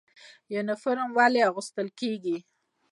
[0.53, 2.37] یونفورم ولې اغوستل کیږي؟